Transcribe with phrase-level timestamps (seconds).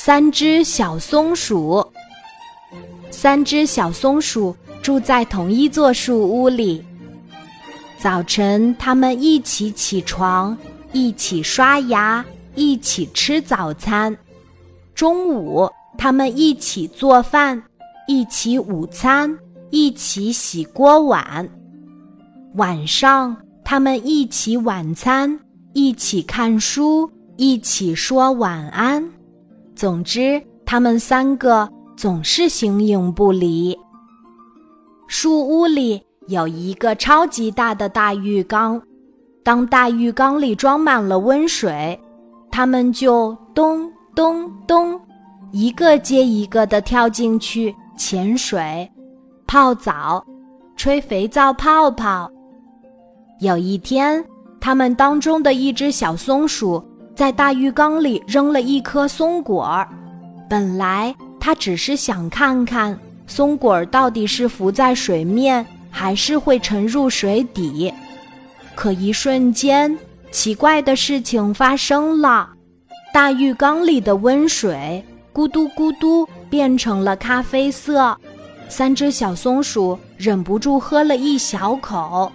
[0.00, 1.84] 三只小松鼠。
[3.10, 6.84] 三只小松鼠住在同一座树屋里。
[7.98, 10.56] 早晨，他们一起起床，
[10.92, 12.24] 一起刷牙，
[12.54, 14.16] 一起吃早餐。
[14.94, 15.68] 中午，
[15.98, 17.60] 他们一起做饭，
[18.06, 19.36] 一起午餐，
[19.70, 21.46] 一起洗锅碗。
[22.54, 25.40] 晚上，他们一起晚餐，
[25.72, 29.04] 一起看书，一起说晚安。
[29.78, 33.78] 总之，他们三个总是形影不离。
[35.06, 36.02] 树屋里。
[36.26, 38.78] 有一个超级大的大浴缸，
[39.42, 41.98] 当大浴缸里装满了温水，
[42.50, 45.00] 他们就咚咚咚，
[45.52, 48.86] 一个接一个的跳进去潜水、
[49.46, 50.22] 泡澡、
[50.76, 52.30] 吹肥皂泡泡。
[53.40, 54.22] 有一天，
[54.60, 56.84] 他们当中的一只小松鼠
[57.18, 59.88] 在大浴缸里扔了一颗松果儿，
[60.48, 65.66] 本来它只是想看看松果儿到底是浮在水面。
[65.90, 67.92] 还是会沉入水底，
[68.76, 69.98] 可一瞬间，
[70.30, 72.50] 奇怪的事情发生了：
[73.12, 78.16] 大浴缸里的温水咕嘟咕嘟变成了咖啡色。
[78.68, 82.30] 三只小松鼠忍不住喝了一小口，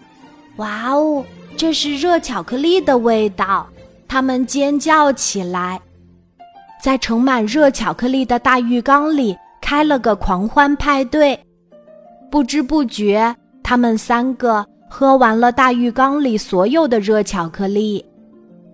[0.58, 1.24] 哇哦，
[1.56, 3.70] 这是热巧克力的味道！
[4.14, 5.82] 它们尖叫起来，
[6.80, 11.36] 在盛满热巧克力的大浴缸里开了个狂欢派对，
[12.30, 13.36] 不知不觉。
[13.64, 18.06] 他们三个喝完了大浴缸里所有的热巧克力，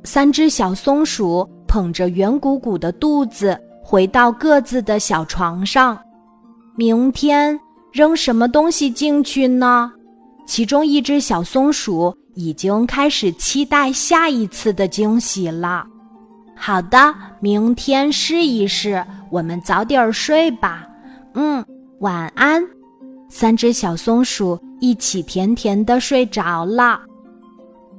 [0.03, 5.97] 三只小松鼠捧着圆鼓鼓的肚子回到各自的小床上。
[6.75, 7.57] 明天
[7.93, 9.89] 扔什么东西进去呢？
[10.45, 15.85] 其中一只小松鼠已经开始期待下一次的惊喜了。
[16.55, 19.05] 好的，明天试一试。
[19.29, 20.87] 我们早点睡吧。
[21.33, 21.63] 嗯，
[21.99, 22.63] 晚安。
[23.27, 27.01] 三只小松鼠一起甜甜的睡着了。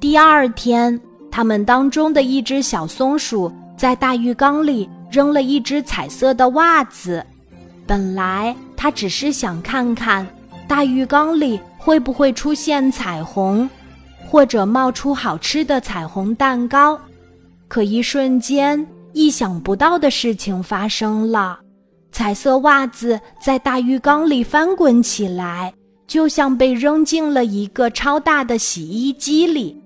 [0.00, 0.98] 第二天，
[1.30, 7.22] 它们当中的一只小松鼠在大浴缸里扔了一只彩色的袜子。
[7.86, 10.26] 本来它只是想看看
[10.66, 13.68] 大浴缸里会不会出现彩虹，
[14.30, 16.96] 或者冒出好吃的彩虹蛋糕。
[17.66, 21.58] 可一瞬间，意想不到的事情发生了。
[22.12, 25.74] 彩色袜子在大浴缸里翻滚起来，
[26.06, 29.76] 就像被扔进了一个超大的洗衣机里。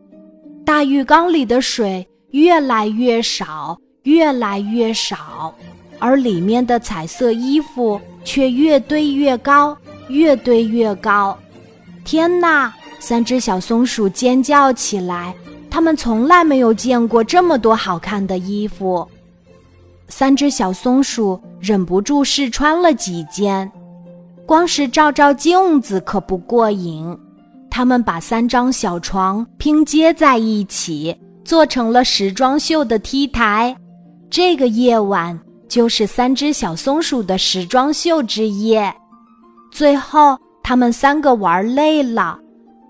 [0.63, 5.55] 大浴缸里的水越来越少，越来越少，
[5.99, 9.75] 而里面的彩色衣服却越堆越高，
[10.09, 11.39] 越堆越高。
[12.05, 12.75] 天哪！
[13.07, 15.35] 三只小松鼠尖叫起来，
[15.69, 19.07] 它们从来没有见过这么多好看的衣服。
[20.09, 23.71] 三只小松鼠忍不住试穿了几件，
[24.47, 27.15] 光是照照镜子可不过瘾。
[27.71, 31.15] 他们把三张小床拼接在一起，
[31.45, 33.77] 做成了时装秀的 T 台。
[34.31, 35.39] 这个夜晚
[35.69, 38.91] 就是三只小松鼠的时装秀之夜。
[39.71, 42.39] 最后，他们三个玩累了，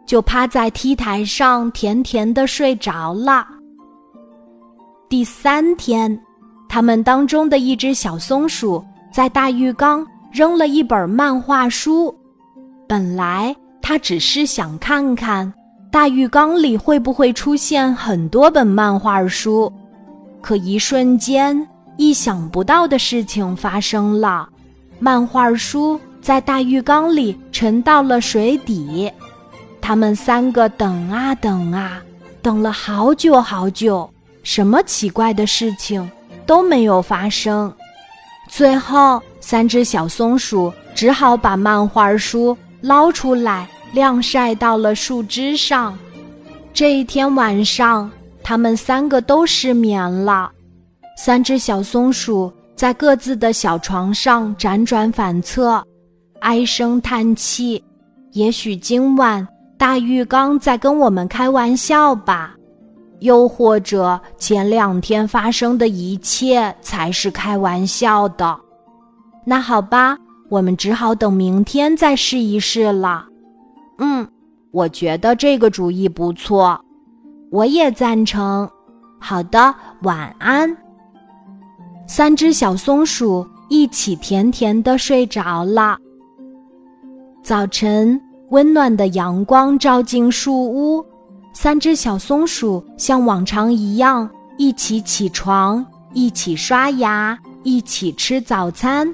[0.06, 3.46] 就趴在 T 台上甜甜的睡着了。
[5.08, 6.20] 第三天。
[6.66, 12.12] 他们当中的一只小松鼠在大浴缸扔了一本漫画书。
[12.88, 15.52] 本来它只是想看看
[15.92, 19.72] 大浴缸里会不会出现很多本漫画书，
[20.40, 21.56] 可一瞬间，
[21.96, 24.48] 意想不到的事情发生了：
[24.98, 29.08] 漫画书在大浴缸里沉到了水底。
[29.86, 32.02] 他们三个等啊等啊，
[32.40, 34.10] 等了好久好久，
[34.42, 36.10] 什么奇怪的事情？
[36.46, 37.70] 都没有发生，
[38.48, 45.94] 最后三只小松鼠只好把漫画书捞出来晾晒到了树枝上。
[46.72, 48.10] 这一天晚上，
[48.42, 50.50] 它们三个都失眠了。
[51.18, 55.84] 三只小松鼠在各自的小床上辗转反侧，
[56.40, 57.84] 唉声叹气。
[58.32, 59.46] 也许今晚
[59.84, 62.56] 大浴缸在跟我们开玩笑吧。
[63.20, 68.58] 又或者前两天发生的一切才是开玩笑的，
[69.44, 70.16] 那好吧，
[70.48, 73.26] 我们只好等明天再试一试了。
[73.98, 74.26] 嗯，
[74.70, 76.82] 我觉得这个主意不错，
[77.50, 78.66] 我也赞成。
[79.20, 80.74] 好的，晚安。
[82.06, 85.98] 三只小松鼠一起甜甜的睡着了。
[87.42, 88.18] 早晨，
[88.54, 91.04] 温暖的阳光照进树屋。
[91.52, 99.12] 三只小松鼠像往常一样，一起起床，一起刷牙，一起吃早餐。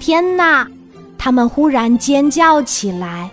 [0.00, 0.66] 天哪！
[1.16, 3.30] 他们忽然尖叫起来。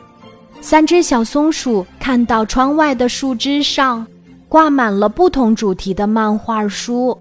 [0.62, 4.06] 三只小松鼠看到窗外的树枝上
[4.48, 7.18] 挂满了不同主题的漫画书，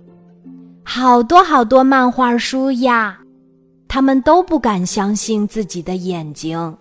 [0.82, 3.18] 好多好多漫画书呀！
[3.88, 6.76] 他们都不敢相信自己的眼睛。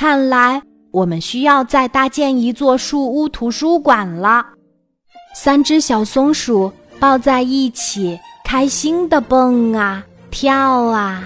[0.00, 0.62] 看来
[0.92, 4.46] 我们需要再搭建一座树屋图书馆了。
[5.34, 11.22] 三只小松鼠抱在一起，开心的蹦啊跳啊。